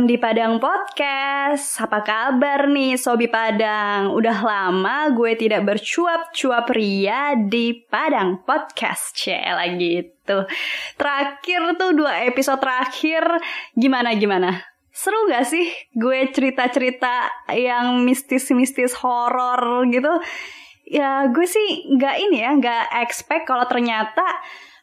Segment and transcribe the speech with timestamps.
[0.00, 1.76] welcome di Padang Podcast.
[1.76, 4.16] Apa kabar nih Sobi Padang?
[4.16, 9.12] Udah lama gue tidak bercuap-cuap ria di Padang Podcast.
[9.12, 10.48] Cela gitu.
[10.96, 13.28] Terakhir tuh dua episode terakhir
[13.76, 14.64] gimana-gimana?
[14.88, 20.16] Seru gak sih gue cerita-cerita yang mistis-mistis horor gitu?
[20.88, 24.24] Ya gue sih gak ini ya, gak expect kalau ternyata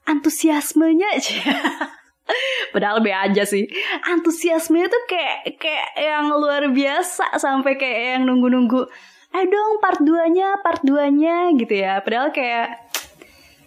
[0.06, 1.42] antusiasmenya aja.
[2.74, 3.68] Padahal be aja sih.
[4.08, 8.88] Antusiasmenya tuh kayak kayak yang luar biasa sampai kayak yang nunggu-nunggu.
[9.36, 12.00] Eh dong part 2-nya, part 2-nya gitu ya.
[12.00, 12.88] Padahal kayak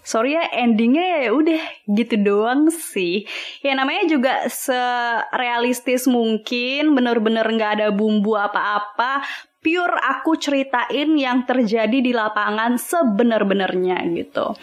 [0.00, 3.28] sorry ya endingnya ya udah gitu doang sih
[3.60, 9.22] ya namanya juga serealistis mungkin bener-bener nggak ada bumbu apa-apa
[9.61, 14.56] pure aku ceritain yang terjadi di lapangan sebenar-benarnya gitu.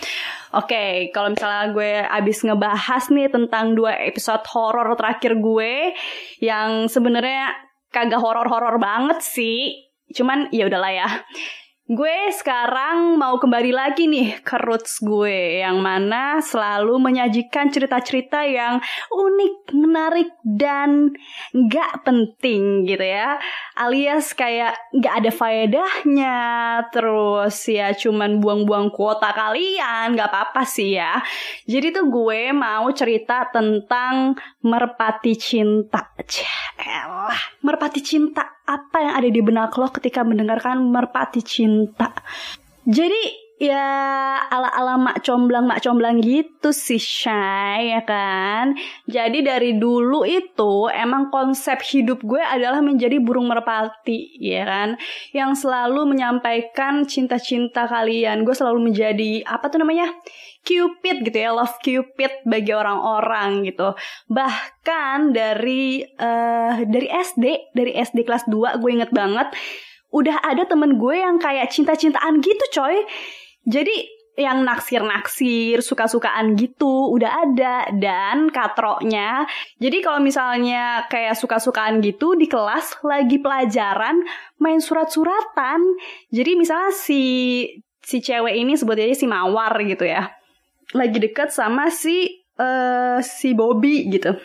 [0.58, 5.94] Oke, okay, kalau misalnya gue abis ngebahas nih tentang dua episode horor terakhir gue
[6.42, 7.54] yang sebenarnya
[7.94, 9.86] kagak horor-horor banget sih.
[10.18, 11.10] Cuman ya udahlah ya.
[11.88, 18.84] Gue sekarang mau kembali lagi nih ke roots gue yang mana selalu menyajikan cerita-cerita yang
[19.08, 21.16] unik, menarik, dan
[21.56, 23.40] gak penting gitu ya.
[23.80, 26.38] Alias kayak gak ada faedahnya,
[26.92, 31.24] terus ya cuman buang-buang kuota kalian, gak apa-apa sih ya.
[31.72, 34.36] Jadi tuh gue mau cerita tentang
[34.68, 36.12] merpati cinta.
[36.78, 42.12] Elah, merpati cinta apa yang ada di benak lo ketika mendengarkan merpati cinta.
[42.84, 48.78] Jadi ya ala-ala mak comblang mak comblang gitu sih Shay ya kan.
[49.10, 54.90] Jadi dari dulu itu emang konsep hidup gue adalah menjadi burung merpati ya kan.
[55.34, 58.46] Yang selalu menyampaikan cinta-cinta kalian.
[58.46, 60.14] Gue selalu menjadi apa tuh namanya?
[60.68, 63.96] Cupid gitu ya, love Cupid bagi orang-orang gitu.
[64.28, 69.48] Bahkan dari uh, dari SD, dari SD kelas 2 gue inget banget
[70.12, 73.08] udah ada temen gue yang kayak cinta-cintaan gitu coy.
[73.68, 79.50] Jadi yang naksir-naksir, suka-sukaan gitu udah ada dan katroknya.
[79.82, 84.22] Jadi kalau misalnya kayak suka-sukaan gitu di kelas lagi pelajaran
[84.62, 85.82] main surat-suratan.
[86.30, 87.24] Jadi misalnya si
[87.98, 90.37] si cewek ini sebut aja si Mawar gitu ya
[90.96, 94.36] lagi deket sama si uh, si Bobby gitu.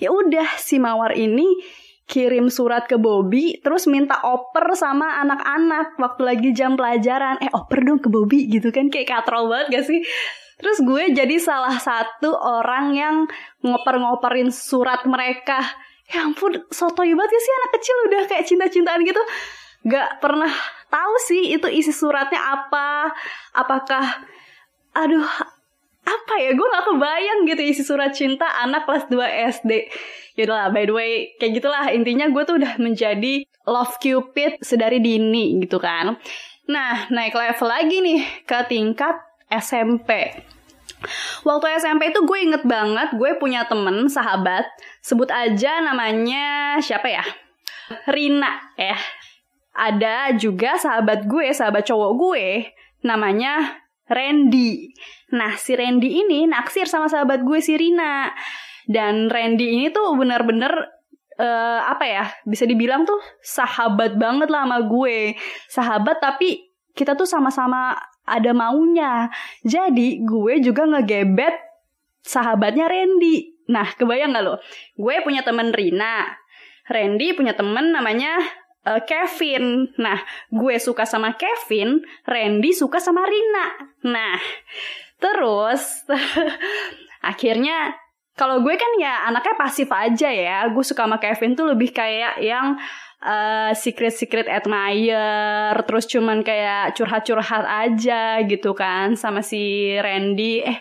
[0.00, 1.44] Ya udah si Mawar ini
[2.06, 7.40] kirim surat ke Bobby terus minta oper sama anak-anak waktu lagi jam pelajaran.
[7.42, 10.00] Eh oper dong ke Bobby gitu kan kayak katrol banget gak sih?
[10.56, 13.16] Terus gue jadi salah satu orang yang
[13.60, 15.60] ngoper-ngoperin surat mereka.
[16.08, 19.22] Ya ampun, sotoy banget ya sih anak kecil udah kayak cinta-cintaan gitu.
[19.90, 20.48] Gak pernah
[20.88, 23.12] tahu sih itu isi suratnya apa.
[23.52, 24.24] Apakah
[25.04, 25.28] aduh
[26.06, 26.54] apa ya?
[26.54, 29.90] Gue gak kebayang gitu isi surat cinta anak kelas 2 SD
[30.36, 31.88] Yaudah lah by the way kayak gitulah.
[31.88, 36.20] Intinya gue tuh udah menjadi love cupid sedari dini gitu kan.
[36.68, 40.34] Nah naik level lagi nih ke tingkat SMP
[41.46, 44.66] Waktu SMP itu gue inget banget gue punya temen sahabat
[44.98, 47.22] Sebut aja namanya siapa ya?
[48.10, 48.98] Rina ya
[49.70, 52.46] Ada juga sahabat gue, sahabat cowok gue
[53.06, 54.94] Namanya Randy.
[55.34, 58.30] Nah, si Randy ini naksir sama sahabat gue si Rina.
[58.86, 60.70] Dan Randy ini tuh bener-bener
[61.42, 62.24] uh, apa ya?
[62.46, 65.34] Bisa dibilang tuh sahabat banget lah sama gue.
[65.66, 66.62] Sahabat tapi
[66.94, 69.30] kita tuh sama-sama ada maunya.
[69.66, 71.54] Jadi gue juga ngegebet
[72.22, 73.66] sahabatnya Randy.
[73.66, 74.62] Nah, kebayang gak lo?
[74.94, 76.26] Gue punya temen Rina.
[76.86, 78.38] Randy punya temen namanya
[78.86, 79.90] uh, Kevin.
[79.98, 83.66] Nah, gue suka sama Kevin, Randy suka sama Rina.
[84.06, 84.38] Nah,
[85.18, 86.06] terus
[87.30, 87.98] akhirnya
[88.38, 90.70] kalau gue kan ya anaknya pasif aja ya.
[90.70, 92.78] Gue suka sama Kevin tuh lebih kayak yang
[93.26, 100.62] uh, secret secret admire, terus cuman kayak curhat-curhat aja gitu kan sama si Randy.
[100.62, 100.78] Eh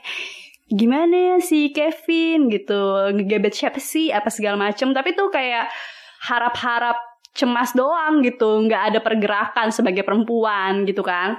[0.65, 5.69] gimana ya si Kevin gitu ngegebet siapa sih apa segala macem tapi tuh kayak
[6.25, 6.97] harap-harap
[7.35, 11.37] cemas doang gitu, nggak ada pergerakan sebagai perempuan gitu kan.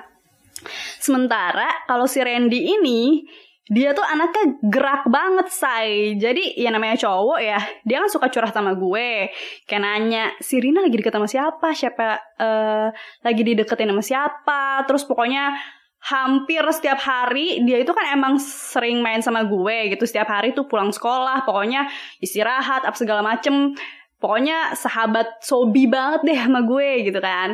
[1.00, 3.25] Sementara kalau si Randy ini
[3.66, 8.52] dia tuh anaknya gerak banget say jadi ya namanya cowok ya dia kan suka curah
[8.54, 9.32] sama gue.
[9.66, 11.75] Kayak nanya si Rina lagi deket sama siapa?
[11.75, 12.06] Siapa
[12.38, 12.88] uh,
[13.26, 14.60] lagi dideketin sama siapa?
[14.87, 15.58] Terus pokoknya
[16.06, 20.06] hampir setiap hari dia itu kan emang sering main sama gue gitu.
[20.06, 21.90] Setiap hari tuh pulang sekolah pokoknya
[22.22, 23.75] istirahat apa segala macem
[24.16, 27.52] Pokoknya sahabat sobi banget deh sama gue gitu kan.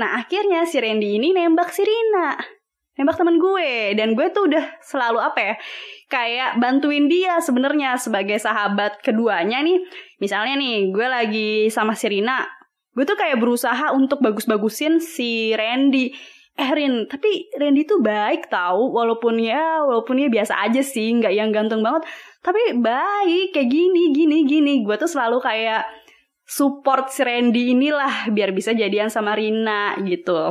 [0.00, 2.36] Nah akhirnya si Randy ini nembak si Rina.
[2.92, 5.54] nembak temen gue dan gue tuh udah selalu apa ya
[6.12, 9.80] kayak bantuin dia sebenarnya sebagai sahabat keduanya nih
[10.20, 12.44] misalnya nih gue lagi sama Sirina
[12.92, 16.12] gue tuh kayak berusaha untuk bagus-bagusin si Randy
[16.52, 21.32] eh Rin tapi Randy tuh baik tau walaupun ya walaupun ya biasa aja sih nggak
[21.32, 22.04] yang ganteng banget
[22.42, 24.72] tapi baik kayak gini gini gini.
[24.82, 25.86] Gue tuh selalu kayak
[26.42, 30.50] support si Randy inilah biar bisa jadian sama Rina gitu.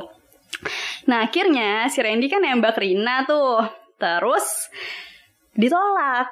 [1.11, 3.59] Nah akhirnya si Randy kan nembak Rina tuh.
[3.99, 4.71] Terus
[5.51, 6.31] ditolak.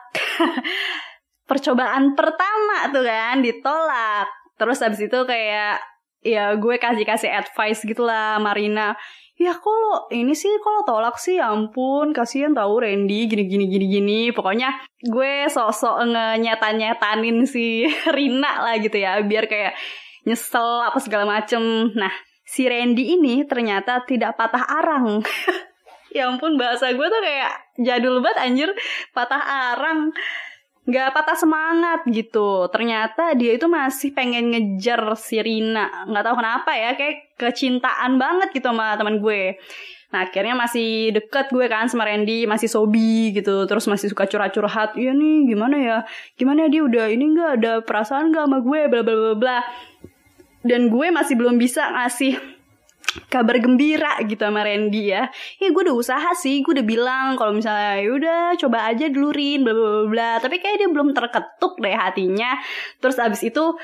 [1.49, 4.31] Percobaan pertama tuh kan ditolak.
[4.55, 5.83] Terus abis itu kayak
[6.23, 8.95] ya gue kasih kasih advice gitulah Marina
[9.39, 11.39] ya kalau ini sih kalau tolak sih?
[11.39, 14.19] Ya ampun kasihan tahu Randy gini gini gini gini.
[14.35, 19.79] Pokoknya gue sosok ngenyatan nyetanin si Rina lah gitu ya biar kayak
[20.27, 21.89] nyesel apa segala macem.
[21.95, 22.11] Nah
[22.43, 25.23] si Randy ini ternyata tidak patah arang.
[26.09, 27.53] Ya ampun bahasa gue tuh kayak
[27.85, 28.69] jadul banget anjir.
[29.13, 30.09] Patah arang
[30.89, 32.65] nggak patah semangat gitu.
[32.73, 36.09] Ternyata dia itu masih pengen ngejar si Rina.
[36.09, 39.55] Nggak tahu kenapa ya, kayak kecintaan banget gitu sama teman gue.
[40.09, 44.97] Nah akhirnya masih deket gue kan sama Randy, masih sobi gitu, terus masih suka curhat-curhat.
[44.97, 45.97] Iya nih gimana ya,
[46.33, 49.59] gimana dia udah ini nggak ada perasaan nggak sama gue, bla bla bla bla.
[50.65, 52.58] Dan gue masih belum bisa ngasih
[53.29, 55.29] kabar gembira gitu sama Randy ya.
[55.57, 59.33] Ya gue udah usaha sih, gue udah bilang kalau misalnya ya udah coba aja dulu
[59.33, 60.31] Rin bla bla bla.
[60.37, 62.57] Tapi kayak dia belum terketuk deh hatinya.
[63.01, 63.75] Terus abis itu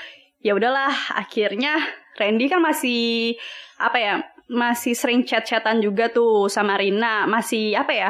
[0.45, 1.73] ya udahlah akhirnya
[2.21, 3.33] Randy kan masih
[3.81, 4.13] apa ya?
[4.45, 8.09] Masih sering chat-chatan juga tuh sama Rina, masih apa ya?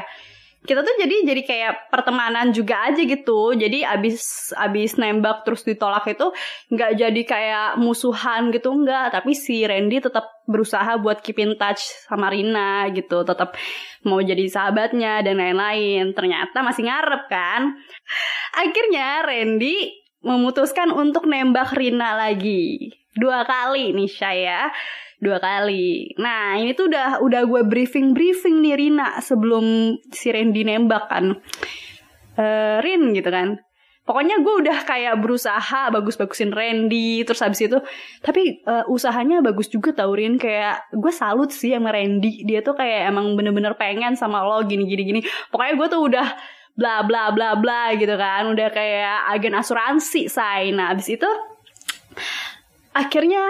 [0.65, 3.53] Kita tuh jadi jadi kayak pertemanan juga aja gitu.
[3.53, 6.33] Jadi abis abis nembak terus ditolak itu
[6.73, 9.13] nggak jadi kayak musuhan gitu nggak.
[9.13, 13.21] Tapi si Randy tetap berusaha buat keep in touch sama Rina gitu.
[13.21, 13.53] Tetap
[14.03, 16.11] mau jadi sahabatnya dan lain-lain.
[16.17, 17.61] Ternyata masih ngarep kan?
[18.57, 19.93] Akhirnya Randy
[20.25, 22.89] memutuskan untuk nembak Rina lagi.
[23.15, 24.73] Dua kali nih saya
[25.25, 26.13] dua kali.
[26.21, 31.41] Nah ini tuh udah udah gue briefing briefing nih Rina sebelum si Randy nembak kan.
[32.37, 33.57] Uh, Rin gitu kan.
[34.05, 37.81] Pokoknya gue udah kayak berusaha bagus-bagusin Randy terus habis itu
[38.21, 42.77] tapi uh, usahanya bagus juga tau Rin kayak gue salut sih sama Randy dia tuh
[42.77, 46.27] kayak emang bener-bener pengen sama lo gini gini gini pokoknya gue tuh udah
[46.77, 51.31] bla bla bla bla gitu kan udah kayak agen asuransi say nah abis itu
[52.91, 53.43] akhirnya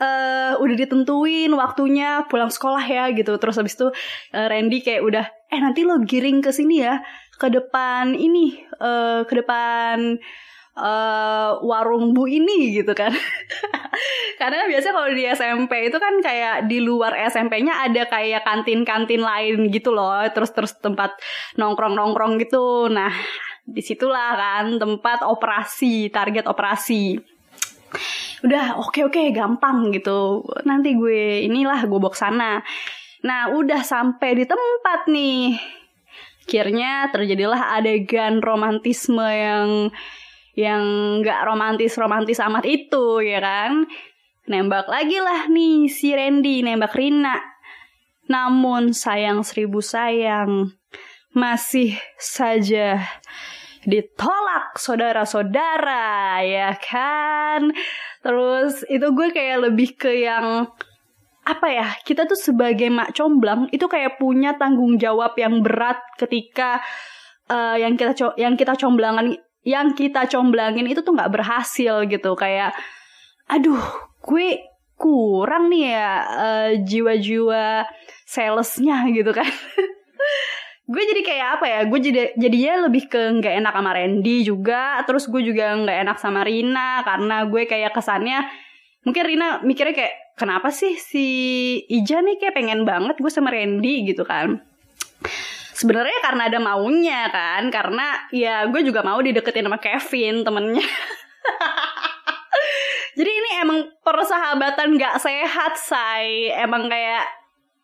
[0.00, 3.36] uh, udah ditentuin waktunya pulang sekolah ya gitu.
[3.36, 3.92] Terus habis itu
[4.34, 7.04] uh, Randy kayak udah eh nanti lo giring ke sini ya
[7.36, 10.20] ke depan ini uh, ke depan
[10.76, 13.12] uh, warung bu ini gitu kan.
[14.40, 19.68] Karena biasanya kalau di SMP itu kan kayak di luar SMP-nya ada kayak kantin-kantin lain
[19.68, 20.24] gitu loh.
[20.32, 21.16] Terus terus tempat
[21.60, 22.88] nongkrong-nongkrong gitu.
[22.88, 23.12] Nah
[23.70, 27.20] di situlah kan tempat operasi target operasi
[28.40, 30.44] udah oke okay, oke okay, gampang gitu.
[30.64, 32.52] Nanti gue inilah gue bawa sana.
[33.24, 35.60] Nah udah sampai di tempat nih
[36.50, 39.94] akhirnya terjadilah adegan romantisme yang
[40.58, 40.82] yang
[41.22, 43.86] nggak romantis romantis amat itu ya kan?
[44.50, 47.38] Nembak lagi lah nih si Randy nembak Rina.
[48.26, 50.74] Namun sayang seribu sayang
[51.30, 52.98] masih saja
[53.86, 57.70] ditolak saudara-saudara ya kan
[58.20, 60.68] terus itu gue kayak lebih ke yang
[61.40, 66.84] apa ya kita tuh sebagai mak comblang itu kayak punya tanggung jawab yang berat ketika
[67.48, 69.34] uh, yang kita co yang kita comblangan
[69.64, 72.32] yang kita comblangin itu tuh nggak berhasil gitu.
[72.36, 72.76] Kayak
[73.48, 73.80] aduh
[74.20, 74.62] gue
[75.00, 77.88] kurang nih ya uh, jiwa-jiwa
[78.28, 79.48] salesnya gitu kan
[80.90, 84.82] gue jadi kayak apa ya gue jadi jadinya lebih ke nggak enak sama Randy juga
[85.06, 88.42] terus gue juga nggak enak sama Rina karena gue kayak kesannya
[89.06, 91.26] mungkin Rina mikirnya kayak kenapa sih si
[91.84, 94.64] Ija nih kayak pengen banget gue sama Randy gitu kan.
[95.76, 100.84] Sebenarnya karena ada maunya kan karena ya gue juga mau dideketin sama Kevin temennya.
[103.20, 106.56] Jadi ini emang persahabatan gak sehat say.
[106.56, 107.39] Emang kayak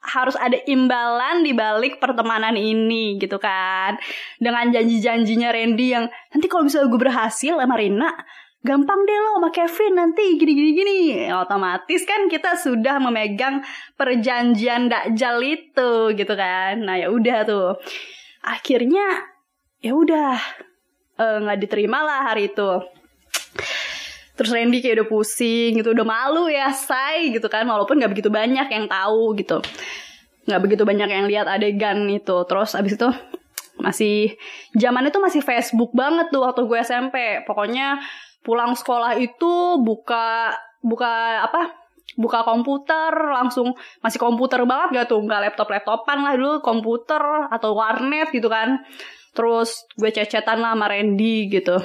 [0.07, 3.99] harus ada imbalan di balik pertemanan ini gitu kan.
[4.39, 8.11] Dengan janji-janjinya Randy yang nanti kalau misalnya gue berhasil sama Rina,
[8.67, 11.01] gampang deh lo sama Kevin nanti gini-gini gini.
[11.31, 13.63] Otomatis kan kita sudah memegang
[13.95, 16.83] perjanjian dakjal itu gitu kan.
[16.83, 17.69] Nah ya udah tuh.
[18.43, 19.27] Akhirnya
[19.83, 20.35] ya udah
[21.19, 22.71] eh, nggak uh, diterima lah hari itu.
[24.37, 28.28] Terus Randy kayak udah pusing gitu, udah malu ya, say gitu kan, walaupun gak begitu
[28.28, 29.64] banyak yang tahu gitu.
[30.47, 32.47] nggak begitu banyak yang lihat adegan itu.
[32.47, 33.09] Terus abis itu
[33.83, 34.38] masih
[34.78, 38.00] zaman itu masih Facebook banget tuh waktu gue SMP pokoknya
[38.40, 41.76] pulang sekolah itu buka buka apa
[42.16, 47.75] buka komputer langsung masih komputer banget gak tuh nggak laptop laptopan lah dulu komputer atau
[47.75, 48.87] warnet gitu kan.
[49.35, 51.76] Terus gue cecetan lah sama Randy gitu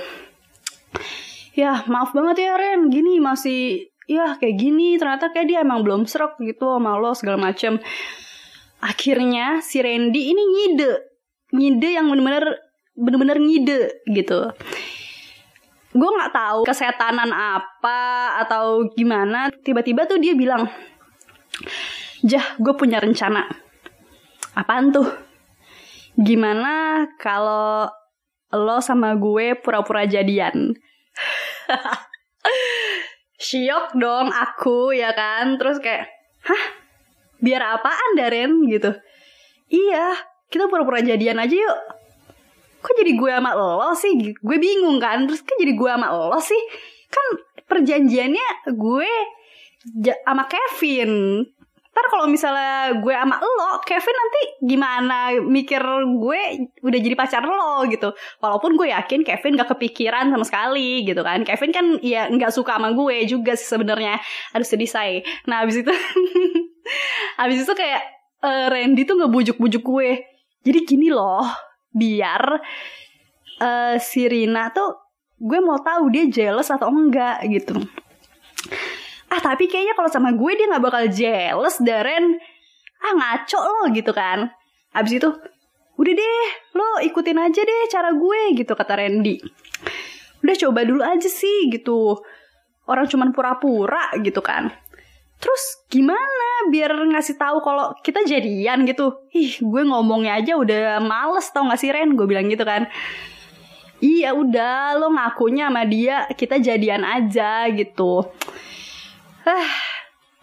[1.56, 2.88] ya maaf banget ya Ren.
[2.92, 7.40] Gini masih ya kayak gini ternyata kayak dia emang belum serak gitu sama lo segala
[7.40, 7.80] macem.
[8.82, 10.92] Akhirnya si Randy ini ngide.
[11.54, 12.46] Ngide yang bener-bener
[12.98, 13.80] bener-bener ngide
[14.10, 14.52] gitu.
[15.92, 19.52] Gue nggak tahu kesetanan apa atau gimana.
[19.52, 20.66] Tiba-tiba tuh dia bilang
[22.24, 23.46] jah gue punya rencana.
[24.56, 25.08] Apaan tuh?
[26.16, 27.88] Gimana kalau
[28.52, 30.76] lo sama gue pura-pura jadian
[33.46, 35.58] Syok dong aku ya kan?
[35.58, 36.08] Terus kayak
[36.46, 36.64] Hah?
[37.42, 38.66] Biar apaan Daren?
[38.70, 38.92] Gitu.
[39.72, 40.14] Iya
[40.52, 41.80] Kita pura-pura jadian aja yuk.
[42.82, 44.36] Kok jadi gue sama lo sih?
[44.42, 45.24] Gue bingung kan.
[45.30, 46.62] Terus kan jadi gue sama lo sih?
[47.08, 47.26] Kan
[47.70, 49.12] perjanjiannya gue
[50.28, 51.46] sama Kevin
[51.92, 56.42] Ntar kalau misalnya gue sama lo, Kevin nanti gimana mikir gue
[56.80, 58.16] udah jadi pacar lo gitu.
[58.40, 61.44] Walaupun gue yakin Kevin gak kepikiran sama sekali gitu kan.
[61.44, 64.24] Kevin kan ya nggak suka sama gue juga sih sebenarnya.
[64.56, 65.20] Aduh sedih say.
[65.52, 65.92] Nah abis itu,
[67.44, 68.02] abis itu kayak
[68.40, 70.10] uh, Randy tuh ngebujuk-bujuk gue.
[70.64, 71.44] Jadi gini loh,
[71.92, 72.44] biar
[73.60, 74.96] uh, si Rina tuh
[75.42, 77.82] gue mau tahu dia jealous atau enggak gitu
[79.32, 82.36] ah tapi kayaknya kalau sama gue dia nggak bakal jealous Daren
[83.02, 84.52] ah ngaco lo gitu kan
[84.92, 85.30] abis itu
[85.96, 89.40] udah deh lo ikutin aja deh cara gue gitu kata Randy
[90.44, 92.20] udah coba dulu aja sih gitu
[92.92, 94.74] orang cuman pura-pura gitu kan
[95.42, 99.26] Terus gimana biar ngasih tahu kalau kita jadian gitu?
[99.34, 102.14] Ih, gue ngomongnya aja udah males tau gak sih Ren?
[102.14, 102.86] Gue bilang gitu kan.
[103.98, 108.30] Iya udah, lo ngakunya sama dia kita jadian aja gitu.
[109.42, 109.72] Ah,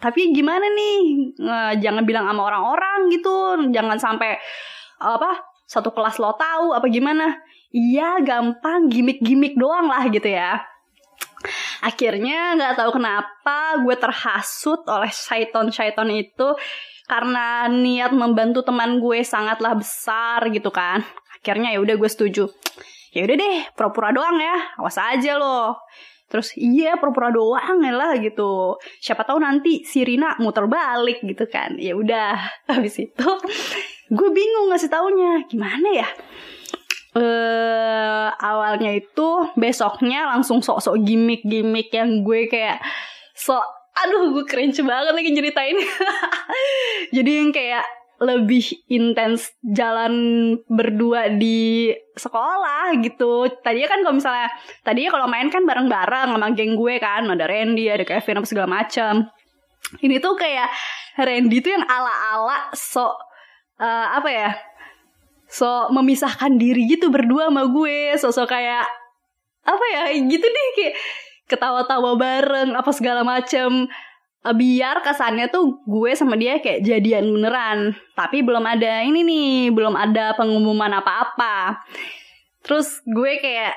[0.03, 1.31] tapi gimana nih?
[1.79, 3.69] Jangan bilang sama orang-orang gitu.
[3.71, 4.35] Jangan sampai
[4.99, 7.39] apa satu kelas lo tahu apa gimana?
[7.69, 10.59] Iya, gampang gimmick-gimmick doang lah gitu ya.
[11.79, 16.47] Akhirnya nggak tahu kenapa gue terhasut oleh syaiton-syaiton itu
[17.07, 21.05] karena niat membantu teman gue sangatlah besar gitu kan.
[21.39, 22.51] Akhirnya ya udah gue setuju.
[23.15, 24.75] Ya udah deh, pura-pura doang ya.
[24.75, 25.79] Awas aja loh.
[26.29, 28.77] Terus iya pura-pura doang ya lah gitu.
[29.01, 31.75] Siapa tahu nanti si Rina muter balik gitu kan.
[31.81, 32.37] Ya udah,
[32.71, 33.29] habis itu
[34.09, 35.43] gue bingung ngasih taunya.
[35.49, 36.09] Gimana ya?
[37.15, 42.77] uh, awalnya itu besoknya langsung sok-sok gimmick-gimmick yang gue kayak
[43.33, 43.63] sok
[43.99, 45.75] aduh gue cringe banget lagi ceritain
[47.15, 47.83] jadi yang kayak
[48.19, 50.13] lebih intens jalan
[50.67, 53.47] berdua di sekolah gitu.
[53.63, 54.49] Tadinya kan kalau misalnya
[54.83, 58.67] tadinya kalau main kan bareng-bareng sama geng gue kan, ada Randy, ada Kevin apa segala
[58.67, 59.27] macam.
[60.03, 60.69] Ini tuh kayak
[61.17, 63.15] Randy tuh yang ala-ala sok
[63.79, 64.51] uh, apa ya?
[65.49, 68.85] so memisahkan diri gitu berdua sama gue sosok kayak
[69.65, 70.95] apa ya gitu deh kayak
[71.49, 73.89] ketawa-tawa bareng apa segala macem eh,
[74.39, 77.95] biar kesannya tuh gue sama dia kayak jadian beneran.
[78.15, 81.83] Tapi belum ada ini nih belum ada pengumuman apa-apa.
[82.63, 83.75] Terus gue kayak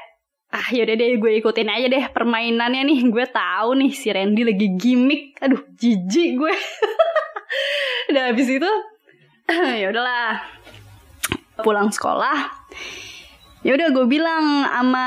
[0.53, 3.01] ah yaudah deh gue ikutin aja deh permainannya nih.
[3.11, 5.35] Gue tahu nih si Randy lagi gimmick.
[5.43, 6.55] Aduh jijik gue.
[8.15, 8.71] Udah habis itu
[9.83, 10.47] ya udahlah
[11.59, 12.63] pulang sekolah.
[13.63, 15.07] Ya udah gue bilang sama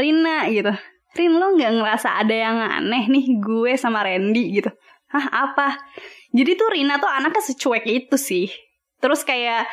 [0.00, 0.72] Rina gitu
[1.12, 4.72] Rin lo nggak ngerasa ada yang aneh nih gue sama Randy gitu?
[5.12, 5.76] Hah apa?
[6.32, 8.48] Jadi tuh Rina tuh anaknya secuek itu sih.
[8.96, 9.68] Terus kayak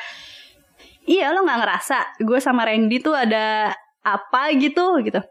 [1.08, 3.72] iya lo nggak ngerasa gue sama Randy tuh ada
[4.04, 5.24] apa gitu gitu.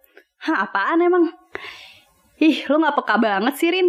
[0.49, 1.29] Hah apaan emang?
[2.41, 3.88] Ih lo nggak peka banget sih Rin.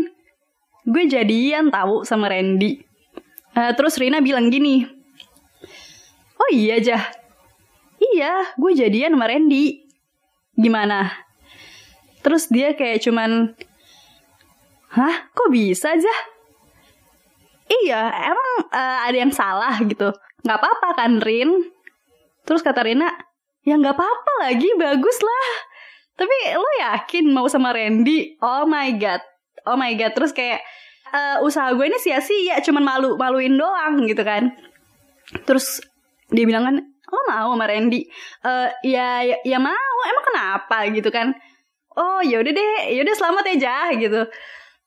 [0.83, 2.83] Gue jadian tahu sama Randy.
[3.55, 4.99] Uh, terus Rina bilang gini
[6.39, 7.03] Oh iya Jah.
[7.99, 9.85] Iya, gue jadian sama Randy.
[10.55, 11.28] Gimana?
[12.19, 13.55] Terus dia kayak cuman
[14.89, 15.29] Hah?
[15.38, 16.15] Kok bisa aja?
[17.69, 20.09] Iya, emang uh, ada yang salah gitu.
[20.41, 21.69] Gak apa-apa kan, Rin?
[22.41, 23.05] Terus kata Rina,
[23.61, 25.47] ya gak apa-apa lagi, bagus lah.
[26.17, 28.41] Tapi lo yakin mau sama Randy?
[28.41, 29.21] Oh my god.
[29.69, 30.17] Oh my god.
[30.17, 30.65] Terus kayak
[31.13, 34.49] uh, usaha gue ini sia-sia, cuman malu-maluin doang gitu kan.
[35.45, 35.85] Terus
[36.33, 36.75] dia bilang kan
[37.09, 38.05] lo mau sama Randy
[38.45, 41.33] uh, ya, ya ya mau emang kenapa gitu kan
[41.99, 44.21] oh ya udah deh ya udah selamat ya Jah gitu.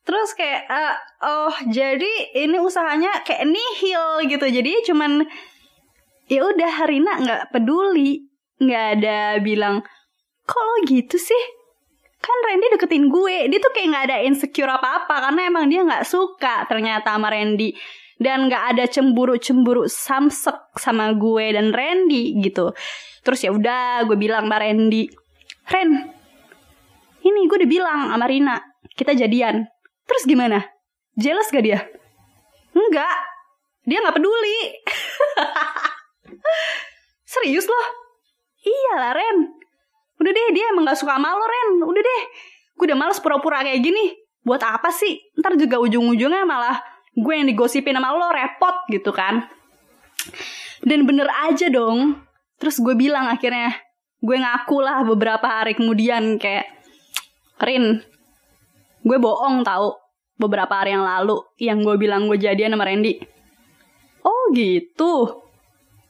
[0.02, 4.46] Terus kayak uh, oh jadi ini usahanya kayak nihil gitu.
[4.48, 5.22] Jadi cuman
[6.26, 8.26] ya udah Rina nggak peduli.
[8.58, 9.84] Nggak ada bilang
[10.42, 11.42] kalau gitu sih?
[12.22, 13.50] Kan Randy deketin gue.
[13.50, 17.30] Dia tuh kayak nggak ada insecure apa apa karena emang dia nggak suka ternyata sama
[17.30, 17.74] Randy.
[18.22, 22.70] Dan nggak ada cemburu-cemburu samsek sama gue dan Randy gitu.
[23.22, 25.10] Terus ya udah gue bilang sama Randy
[25.70, 26.21] Ren
[27.22, 28.56] ini gue udah bilang sama Rina
[28.98, 29.66] kita jadian.
[30.04, 30.60] Terus gimana?
[31.16, 31.80] Jealous gak dia?
[32.72, 33.16] Enggak.
[33.86, 34.58] Dia nggak peduli.
[37.32, 37.86] Serius loh?
[38.62, 39.36] Iyalah Ren.
[40.22, 41.70] Udah deh dia emang gak suka sama lo Ren.
[41.82, 42.22] Udah deh.
[42.78, 44.14] Gue udah males pura-pura kayak gini.
[44.42, 45.18] Buat apa sih?
[45.38, 46.78] Ntar juga ujung-ujungnya malah
[47.12, 49.46] gue yang digosipin sama lo repot gitu kan.
[50.82, 52.22] Dan bener aja dong.
[52.58, 53.74] Terus gue bilang akhirnya
[54.22, 56.81] gue ngaku lah beberapa hari kemudian kayak
[57.62, 58.02] Rin
[59.02, 59.98] gue bohong tau
[60.38, 63.22] beberapa hari yang lalu yang gue bilang gue jadian sama Randy.
[64.22, 65.42] Oh gitu?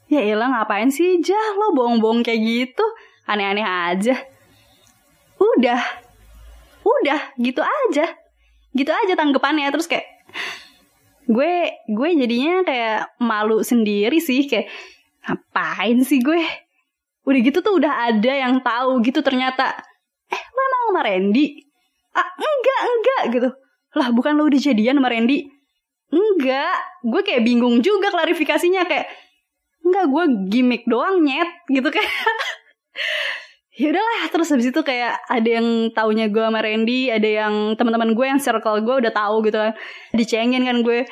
[0.09, 2.85] Ya elah ngapain sih jah lo bohong-bohong kayak gitu?
[3.25, 4.17] Aneh-aneh aja.
[5.37, 5.81] Udah.
[6.85, 8.05] Udah gitu aja.
[8.73, 10.05] Gitu aja tanggapannya terus kayak
[11.23, 11.53] gue
[11.87, 14.69] gue jadinya kayak malu sendiri sih kayak
[15.25, 16.41] ngapain sih gue?
[17.23, 19.92] Udah gitu tuh udah ada yang tahu gitu ternyata
[20.83, 21.45] emang sama Randy.
[22.11, 23.49] Ah enggak enggak gitu.
[23.95, 25.47] Lah bukan lo udah jadian sama Randy?
[26.11, 26.77] Enggak.
[27.07, 29.07] Gue kayak bingung juga klarifikasinya kayak
[29.83, 32.03] enggak gue gimmick doang nyet gitu kan.
[33.73, 38.13] Ya udahlah terus habis itu kayak ada yang taunya gue sama Randy ada yang teman-teman
[38.13, 39.73] gue yang circle gue udah tahu gitu kan.
[40.13, 41.09] Dicengin kan gue.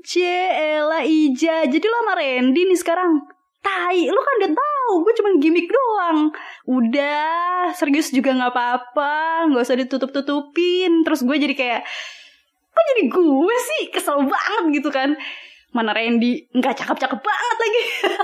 [0.00, 3.20] Cela Ija jadi lo sama Randy nih sekarang
[3.60, 6.32] Tai, lo kan udah tahu gue cuman gimmick doang.
[6.64, 11.04] Udah, serius juga nggak apa-apa, nggak usah ditutup-tutupin.
[11.04, 11.82] Terus gue jadi kayak,
[12.72, 15.12] kok jadi gue sih kesel banget gitu kan?
[15.76, 17.82] Mana Randy nggak cakep-cakep banget lagi.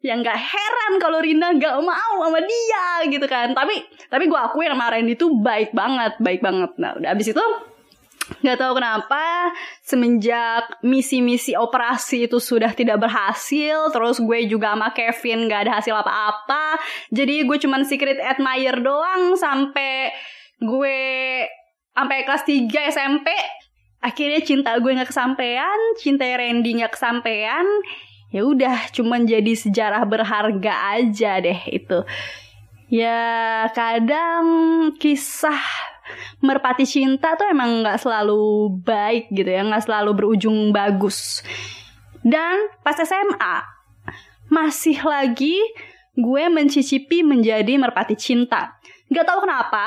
[0.00, 4.72] ya nggak heran kalau Rina nggak mau sama dia gitu kan tapi tapi gue akuin
[4.72, 7.44] sama Randy tuh baik banget baik banget nah udah abis itu
[8.38, 9.50] nggak tahu kenapa
[9.82, 15.94] semenjak misi-misi operasi itu sudah tidak berhasil terus gue juga sama Kevin nggak ada hasil
[15.98, 16.78] apa-apa
[17.10, 20.14] jadi gue cuman secret admirer doang sampai
[20.62, 20.98] gue
[21.90, 23.28] sampai kelas 3 SMP
[24.00, 27.66] akhirnya cinta gue nggak kesampaian cinta Randy nggak kesampaian
[28.30, 32.06] ya udah cuman jadi sejarah berharga aja deh itu.
[32.90, 34.46] Ya kadang
[34.98, 35.62] kisah
[36.42, 41.42] merpati cinta tuh emang nggak selalu baik gitu ya nggak selalu berujung bagus.
[42.20, 43.56] Dan pas SMA
[44.50, 45.56] masih lagi
[46.18, 48.76] gue mencicipi menjadi merpati cinta.
[49.08, 49.84] Nggak tahu kenapa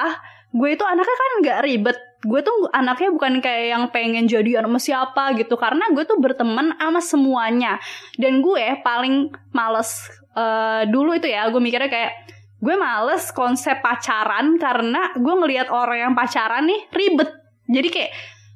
[0.53, 1.97] gue itu anaknya kan nggak ribet.
[2.23, 6.71] Gue tuh anaknya bukan kayak yang pengen jadi sama siapa gitu karena gue tuh berteman
[6.79, 7.77] sama semuanya.
[8.15, 12.32] Dan gue paling males uh, dulu itu ya gue mikirnya kayak
[12.63, 17.29] gue males konsep pacaran karena gue ngelihat orang yang pacaran nih ribet.
[17.67, 18.11] Jadi kayak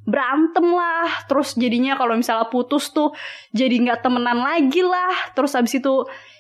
[0.08, 3.12] berantem lah terus jadinya kalau misalnya putus tuh
[3.52, 5.36] jadi nggak temenan lagi lah.
[5.36, 5.94] Terus abis itu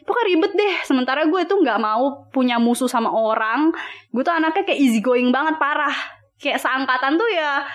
[0.08, 0.75] pokoknya ribet deh.
[0.88, 3.75] Sementara gue tuh nggak mau punya musuh sama orang.
[4.15, 5.95] Gue tuh anaknya kayak easy going banget parah.
[6.39, 7.67] Kayak seangkatan tuh ya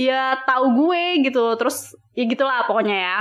[0.00, 1.44] ya tahu gue gitu.
[1.60, 3.18] Terus ya gitulah pokoknya ya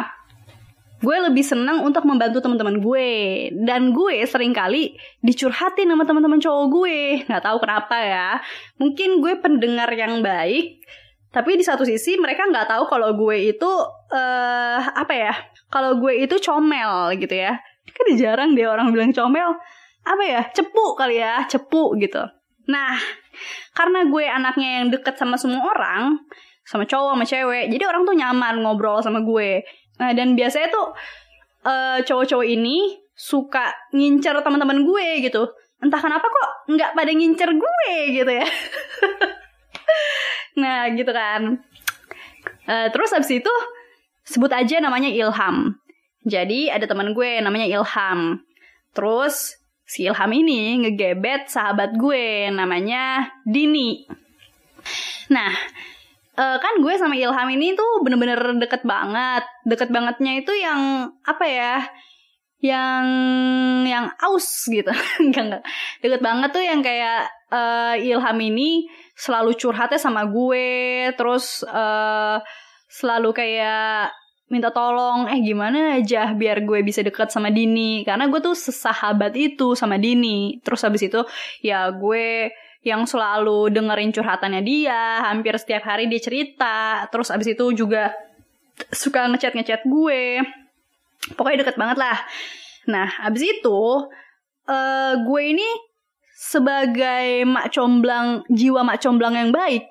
[1.05, 3.09] gue lebih senang untuk membantu teman-teman gue.
[3.53, 6.97] Dan gue sering kali dicurhatin sama teman-teman cowok gue.
[7.29, 8.29] Nggak tahu kenapa ya.
[8.81, 10.81] Mungkin gue pendengar yang baik
[11.35, 13.67] tapi di satu sisi mereka nggak tahu kalau gue itu
[14.15, 15.35] uh, apa ya
[15.67, 17.59] kalau gue itu comel gitu ya.
[17.91, 19.53] Kan jarang deh orang bilang comel.
[20.07, 22.23] Apa ya cepu kali ya cepu gitu.
[22.71, 22.95] Nah
[23.75, 26.23] karena gue anaknya yang deket sama semua orang
[26.65, 29.61] sama cowok sama cewek jadi orang tuh nyaman ngobrol sama gue
[30.01, 30.95] nah, dan biasanya tuh
[31.65, 35.47] uh, cowok-cowok ini suka ngincer teman-teman gue gitu.
[35.79, 38.47] Entah kenapa kok nggak pada ngincer gue gitu ya.
[40.55, 41.59] Nah gitu kan.
[42.65, 43.53] Uh, terus abis itu
[44.25, 45.77] sebut aja namanya Ilham.
[46.25, 48.41] Jadi ada teman gue namanya Ilham.
[48.95, 54.07] Terus si Ilham ini ngegebet sahabat gue namanya Dini.
[55.29, 55.51] Nah,
[56.35, 59.43] uh, kan gue sama Ilham ini tuh bener-bener deket banget.
[59.63, 61.75] Deket bangetnya itu yang apa ya?
[62.59, 63.05] Yang
[63.87, 64.91] yang aus gitu.
[65.23, 65.63] enggak enggak.
[66.03, 72.43] Deket banget tuh yang kayak uh, Ilham ini selalu curhatnya sama gue, terus uh,
[72.91, 74.11] selalu kayak
[74.45, 79.33] minta tolong eh gimana aja biar gue bisa deket sama Dini karena gue tuh sesahabat
[79.33, 81.25] itu sama Dini terus habis itu
[81.65, 82.53] ya gue
[82.85, 88.13] yang selalu dengerin curhatannya dia, hampir setiap hari dia cerita, terus abis itu juga
[88.93, 90.45] suka ngechat-ngechat gue.
[91.33, 92.17] Pokoknya deket banget lah.
[92.85, 93.81] Nah, abis itu
[94.69, 95.65] uh, gue ini
[96.37, 99.89] sebagai mak comblang, jiwa mak comblang yang baik,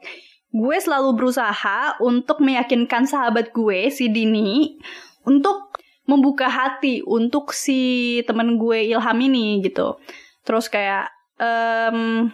[0.54, 4.78] gue selalu berusaha untuk meyakinkan sahabat gue, si Dini,
[5.26, 5.74] untuk
[6.06, 9.98] membuka hati untuk si temen gue Ilham ini gitu.
[10.46, 11.10] Terus kayak,
[11.42, 12.30] um,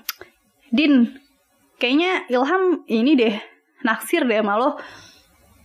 [0.70, 1.18] Din,
[1.76, 3.34] kayaknya Ilham ini deh,
[3.82, 4.78] naksir deh sama lo.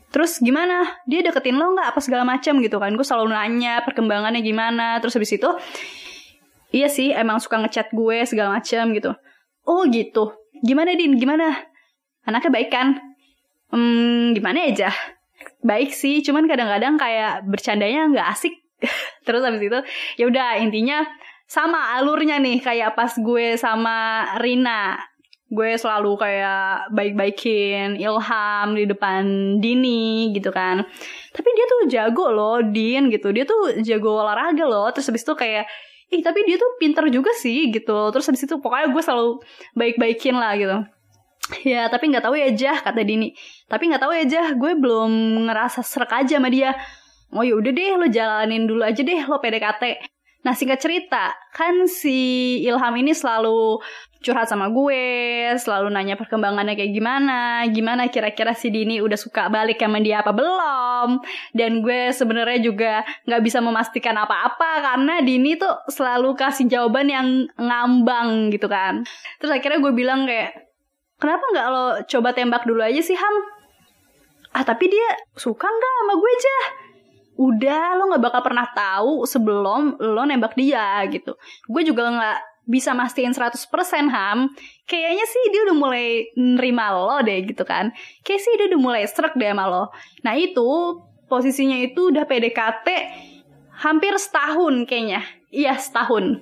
[0.10, 0.86] Terus gimana?
[1.06, 2.94] Dia deketin lo nggak apa segala macam gitu kan?
[2.96, 4.98] Gue selalu nanya perkembangannya gimana.
[5.04, 5.50] Terus habis itu,
[6.72, 9.12] iya sih emang suka ngechat gue segala macam gitu.
[9.68, 10.34] Oh gitu.
[10.64, 11.20] Gimana Din?
[11.20, 11.76] Gimana?
[12.26, 12.88] anaknya baik kan
[13.70, 14.90] hmm, gimana aja
[15.62, 18.54] baik sih cuman kadang-kadang kayak bercandanya nggak asik
[19.26, 19.80] terus habis itu
[20.20, 21.06] ya udah intinya
[21.46, 24.98] sama alurnya nih kayak pas gue sama Rina
[25.46, 29.24] gue selalu kayak baik-baikin Ilham di depan
[29.62, 30.82] Dini gitu kan
[31.32, 35.38] tapi dia tuh jago loh Din gitu dia tuh jago olahraga loh terus habis itu
[35.38, 35.70] kayak
[36.10, 39.30] ih tapi dia tuh pinter juga sih gitu terus habis itu pokoknya gue selalu
[39.78, 40.78] baik-baikin lah gitu
[41.62, 43.30] Ya tapi nggak tahu ya Jah kata Dini.
[43.70, 46.74] Tapi nggak tahu ya Jah, gue belum ngerasa serak aja sama dia.
[47.30, 50.15] Oh ya udah deh, lo jalanin dulu aja deh lo PDKT.
[50.46, 53.82] Nah singkat cerita, kan si Ilham ini selalu
[54.22, 59.82] curhat sama gue, selalu nanya perkembangannya kayak gimana, gimana kira-kira si Dini udah suka balik
[59.82, 61.18] sama dia apa belum.
[61.50, 62.94] Dan gue sebenarnya juga
[63.26, 67.28] nggak bisa memastikan apa-apa karena Dini tuh selalu kasih jawaban yang
[67.58, 69.02] ngambang gitu kan.
[69.42, 70.62] Terus akhirnya gue bilang kayak,
[71.18, 73.36] kenapa nggak lo coba tembak dulu aja sih Ham?
[74.54, 76.85] Ah tapi dia suka nggak sama gue aja?
[77.36, 81.36] Udah lo nggak bakal pernah tahu sebelum lo nembak dia gitu.
[81.68, 83.54] Gue juga nggak bisa mastiin 100%
[84.10, 84.50] Ham.
[84.90, 87.94] Kayaknya sih dia udah mulai nerima lo deh gitu kan.
[88.26, 89.84] Kayak sih dia udah mulai serak deh sama lo.
[90.26, 92.88] Nah itu posisinya itu udah PDKT
[93.84, 95.22] hampir setahun kayaknya.
[95.54, 96.42] Iya setahun.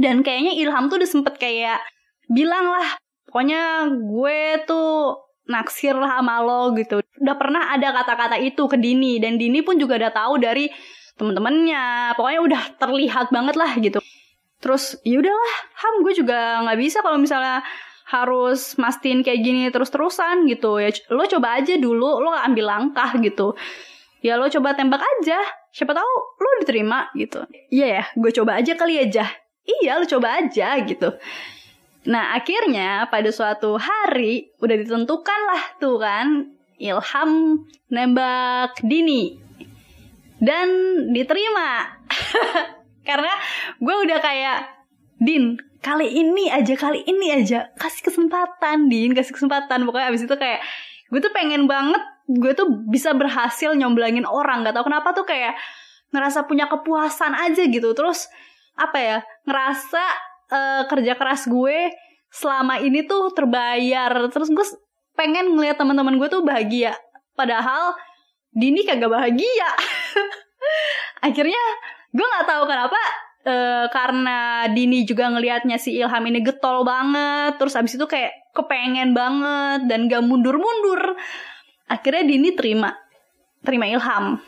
[0.00, 1.78] Dan kayaknya Ilham tuh udah sempet kayak
[2.26, 7.02] bilang lah pokoknya gue tuh naksir lah sama lo gitu.
[7.22, 10.66] Udah pernah ada kata-kata itu ke Dini dan Dini pun juga udah tahu dari
[11.16, 12.14] temen-temennya.
[12.18, 13.98] Pokoknya udah terlihat banget lah gitu.
[14.60, 15.54] Terus ya udahlah,
[15.84, 17.62] Ham gue juga nggak bisa kalau misalnya
[18.06, 23.58] harus mastiin kayak gini terus-terusan gitu ya lo coba aja dulu lo ambil langkah gitu
[24.22, 25.42] ya lo coba tembak aja
[25.74, 29.26] siapa tahu lo diterima gitu iya ya gue coba aja kali aja
[29.66, 31.18] iya lo coba aja gitu
[32.06, 39.36] Nah akhirnya pada suatu hari udah ditentukan lah tuh kan Ilham nembak Dini.
[40.36, 40.68] Dan
[41.16, 41.96] diterima.
[43.08, 43.32] Karena
[43.80, 44.58] gue udah kayak
[45.16, 47.72] Din kali ini aja kali ini aja.
[47.74, 49.88] Kasih kesempatan Din kasih kesempatan.
[49.88, 50.60] Pokoknya abis itu kayak
[51.08, 54.62] gue tuh pengen banget gue tuh bisa berhasil nyomblangin orang.
[54.62, 55.56] Gak tau kenapa tuh kayak
[56.12, 57.96] ngerasa punya kepuasan aja gitu.
[57.96, 58.28] Terus
[58.76, 60.04] apa ya ngerasa
[60.50, 61.90] uh, kerja keras gue
[62.30, 64.12] selama ini tuh terbayar.
[64.30, 64.66] Terus gue
[65.16, 66.94] pengen ngeliat teman-teman gue tuh bahagia.
[67.34, 67.96] Padahal
[68.56, 69.70] Dini kagak bahagia.
[71.26, 71.60] Akhirnya
[72.08, 73.00] gue nggak tahu kenapa
[73.44, 73.54] e,
[73.92, 77.60] karena Dini juga ngelihatnya si Ilham ini getol banget.
[77.60, 81.20] Terus abis itu kayak kepengen banget dan gak mundur-mundur.
[81.92, 82.96] Akhirnya Dini terima
[83.60, 84.40] terima Ilham.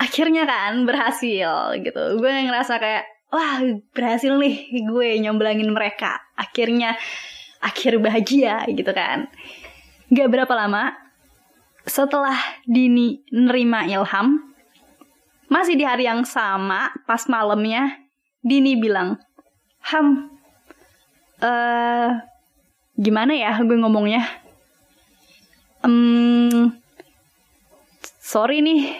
[0.00, 2.02] Akhirnya kan berhasil gitu.
[2.16, 3.62] Gue ngerasa kayak wah
[3.94, 6.18] berhasil nih gue nyomblangin mereka.
[6.34, 6.98] Akhirnya
[7.62, 9.30] akhir bahagia gitu kan.
[10.10, 10.94] Gak berapa lama
[11.86, 14.52] setelah Dini nerima Ilham
[15.50, 17.98] masih di hari yang sama pas malamnya
[18.44, 19.18] Dini bilang
[19.90, 20.30] Ham
[21.40, 22.10] uh,
[23.00, 24.22] gimana ya gue ngomongnya?
[25.80, 26.76] Um,
[28.20, 28.94] sorry nih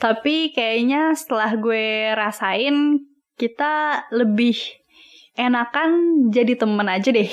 [0.00, 3.09] tapi kayaknya setelah gue rasain
[3.40, 4.52] kita lebih
[5.32, 7.32] enakan jadi temen aja deh.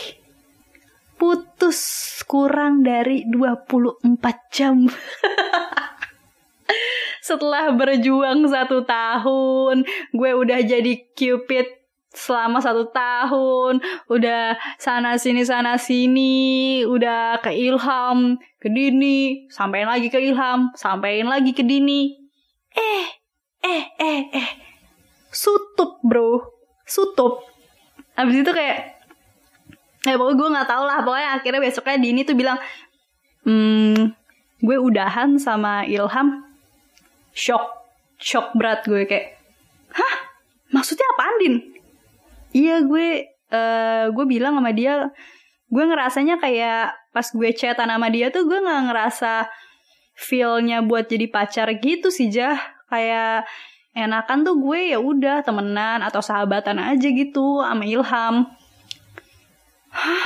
[1.20, 1.82] Putus
[2.24, 4.08] kurang dari 24
[4.48, 4.88] jam.
[7.28, 9.84] Setelah berjuang satu tahun,
[10.16, 11.68] gue udah jadi cupid
[12.16, 20.08] selama satu tahun, udah sana sini sana sini, udah ke Ilham, ke Dini, sampein lagi
[20.08, 22.16] ke Ilham, sampein lagi ke Dini.
[22.72, 23.08] Eh,
[23.60, 24.67] eh, eh, eh,
[25.38, 26.42] sutup bro.
[26.90, 27.46] Sutup.
[28.18, 28.98] Abis itu kayak
[30.02, 31.06] ya pokoknya gue nggak tau lah.
[31.06, 32.58] Pokoknya akhirnya besoknya Dini tuh bilang
[33.46, 34.18] hmm,
[34.66, 36.42] gue udahan sama Ilham.
[37.38, 37.78] Shock
[38.18, 39.38] shock berat gue kayak
[39.94, 40.16] hah?
[40.74, 41.78] Maksudnya apa Andin
[42.52, 45.14] iya gue uh, gue bilang sama dia
[45.68, 49.52] gue ngerasanya kayak pas gue chatan sama dia tuh gue nggak ngerasa
[50.18, 52.58] feelnya buat jadi pacar gitu sih jah.
[52.88, 53.46] Kayak
[53.98, 58.46] enakan tuh gue ya udah temenan atau sahabatan aja gitu sama Ilham.
[59.90, 60.26] Hah?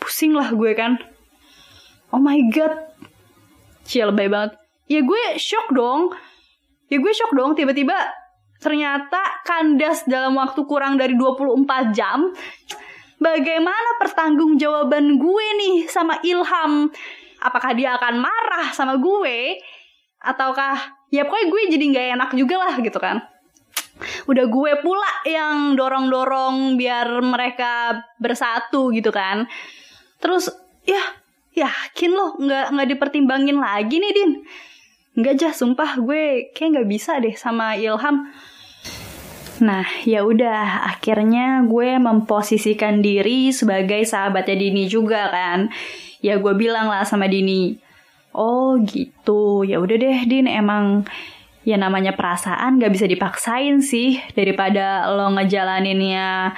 [0.00, 0.96] Pusing lah gue kan.
[2.08, 2.72] Oh my god.
[3.84, 4.56] Cia lebay banget.
[4.88, 6.16] Ya gue shock dong.
[6.88, 7.92] Ya gue shock dong tiba-tiba
[8.58, 12.34] ternyata kandas dalam waktu kurang dari 24 jam
[13.20, 16.88] bagaimana pertanggungjawaban gue nih sama Ilham?
[17.38, 19.60] Apakah dia akan marah sama gue
[20.18, 23.24] ataukah ya pokoknya gue jadi nggak enak juga lah gitu kan.
[24.30, 29.50] Udah gue pula yang dorong-dorong biar mereka bersatu gitu kan.
[30.22, 30.52] Terus
[30.86, 31.00] ya
[31.58, 34.30] yakin loh nggak nggak dipertimbangin lagi nih din.
[35.18, 38.30] Nggak jah sumpah gue kayak nggak bisa deh sama Ilham.
[39.58, 45.74] Nah, ya udah akhirnya gue memposisikan diri sebagai sahabatnya Dini juga kan.
[46.22, 47.74] Ya gue bilang lah sama Dini,
[48.38, 49.66] "Oh, gitu.
[49.66, 51.02] Ya udah deh, Din, emang
[51.66, 54.22] ya namanya perasaan gak bisa dipaksain sih.
[54.32, 56.54] Daripada lo ngejalaninnya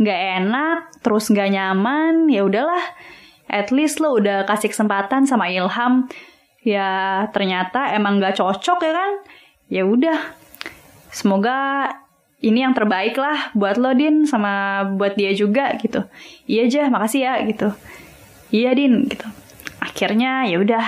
[0.00, 2.82] gak enak terus gak nyaman ya udahlah.
[3.46, 6.10] At least lo udah kasih kesempatan sama Ilham.
[6.60, 9.12] Ya ternyata emang gak cocok ya kan?
[9.72, 10.18] Ya udah.
[11.08, 11.88] Semoga
[12.40, 16.04] ini yang terbaik lah buat lo Din sama buat dia juga gitu.
[16.44, 17.68] Iya aja makasih ya gitu.
[18.52, 19.24] Iya Din gitu.
[19.80, 20.84] Akhirnya ya udah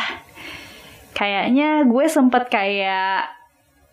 [1.12, 3.28] kayaknya gue sempet kayak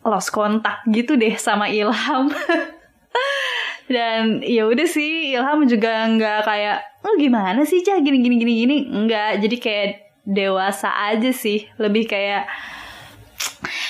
[0.03, 2.31] lost kontak gitu deh sama Ilham.
[3.93, 7.99] Dan ya udah sih Ilham juga nggak kayak oh, gimana sih cah?
[7.99, 8.77] Gini gini gini gini.
[8.87, 9.89] Nggak jadi kayak
[10.23, 11.67] dewasa aja sih.
[11.81, 12.47] Lebih kayak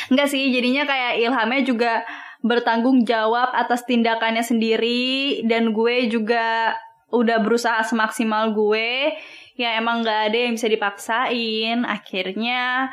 [0.09, 1.93] nggak sih jadinya kayak Ilhamnya juga
[2.39, 6.73] bertanggung jawab atas tindakannya sendiri dan gue juga
[7.11, 9.17] udah berusaha semaksimal gue
[9.59, 11.83] ya emang gak ada yang bisa dipaksain.
[11.83, 12.87] Akhirnya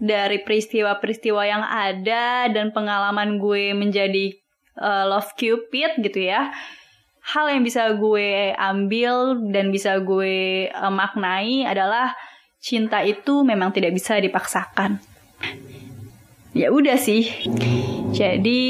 [0.00, 4.32] dari peristiwa-peristiwa yang ada dan pengalaman gue menjadi
[4.80, 6.48] uh, love cupid gitu ya
[7.20, 12.16] hal yang bisa gue ambil dan bisa gue uh, maknai adalah
[12.60, 14.98] cinta itu memang tidak bisa dipaksakan
[16.50, 17.30] ya udah sih.
[18.10, 18.60] Jadi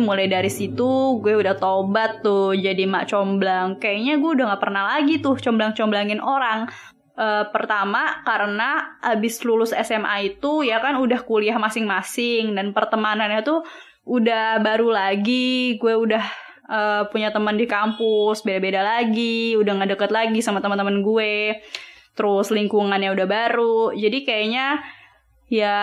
[0.00, 3.76] mulai dari situ gue udah tobat tuh jadi mak comblang.
[3.76, 6.68] Kayaknya gue udah gak pernah lagi tuh comblang-comblangin orang.
[7.16, 12.56] Uh, pertama karena abis lulus SMA itu ya kan udah kuliah masing-masing.
[12.56, 13.60] Dan pertemanannya tuh
[14.08, 15.76] udah baru lagi.
[15.76, 16.24] Gue udah
[16.72, 19.60] uh, punya teman di kampus beda-beda lagi.
[19.60, 21.60] Udah gak deket lagi sama teman-teman gue.
[22.16, 23.92] Terus lingkungannya udah baru.
[23.92, 24.80] Jadi kayaknya
[25.52, 25.76] ya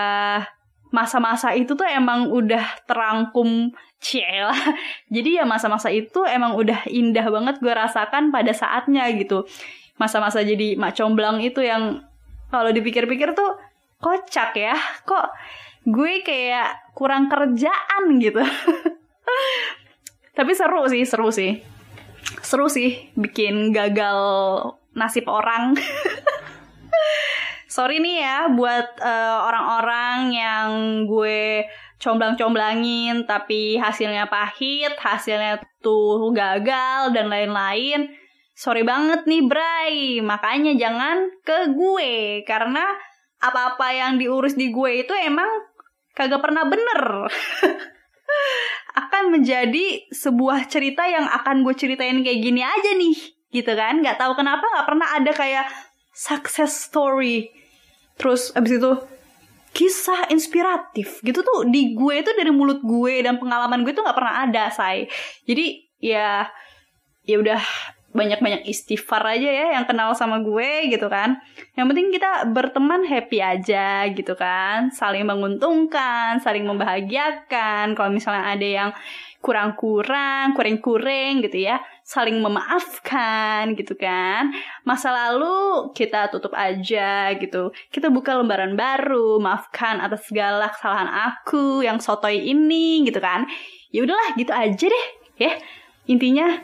[0.93, 4.53] masa-masa itu tuh emang udah terangkum ciela.
[5.15, 9.49] Jadi ya masa-masa itu emang udah indah banget gue rasakan pada saatnya gitu.
[9.97, 12.01] Masa-masa jadi mak comblang itu yang
[12.49, 13.57] kalau dipikir-pikir tuh
[14.01, 14.73] kocak ya.
[15.05, 15.25] Kok
[15.89, 18.41] gue kayak kurang kerjaan gitu.
[20.37, 21.61] Tapi seru sih, seru sih.
[22.41, 24.17] Seru sih bikin gagal
[24.97, 25.77] nasib orang.
[27.73, 30.67] sorry nih ya buat uh, orang-orang yang
[31.09, 31.65] gue
[31.97, 38.13] comblang-comblangin tapi hasilnya pahit, hasilnya tuh gagal dan lain-lain.
[38.53, 42.85] Sorry banget nih Bray, makanya jangan ke gue karena
[43.41, 45.49] apa-apa yang diurus di gue itu emang
[46.13, 47.01] kagak pernah bener.
[49.01, 53.17] akan menjadi sebuah cerita yang akan gue ceritain kayak gini aja nih,
[53.49, 54.05] gitu kan?
[54.05, 55.65] Gak tahu kenapa gak pernah ada kayak
[56.13, 57.62] success story
[58.23, 58.91] terus abis itu
[59.75, 61.19] kisah inspiratif.
[61.19, 64.71] Gitu tuh di gue itu dari mulut gue dan pengalaman gue tuh nggak pernah ada
[64.71, 65.11] say
[65.43, 65.65] jadi
[65.99, 66.47] ya
[67.23, 67.59] ya udah
[68.13, 71.41] banyak-banyak istighfar aja ya yang kenal sama gue gitu kan
[71.73, 78.67] yang penting kita berteman happy aja gitu kan saling menguntungkan saling membahagiakan kalau misalnya ada
[78.67, 78.89] yang
[79.43, 84.51] kurang-kurang kurang-kurang gitu ya saling memaafkan gitu kan.
[84.83, 87.71] Masa lalu kita tutup aja gitu.
[87.89, 93.47] Kita buka lembaran baru, maafkan atas segala kesalahan aku yang sotoy ini gitu kan.
[93.89, 95.05] Ya udahlah gitu aja deh
[95.39, 95.55] ya.
[96.11, 96.59] Intinya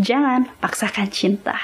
[0.00, 1.60] jangan paksakan cinta.